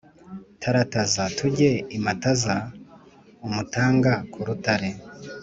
Tarataza 0.61 1.23
tujye 1.37 1.71
i 1.97 1.99
Mataza-Umutanga 2.05 4.13
ku 4.31 4.39
rutare. 4.47 4.89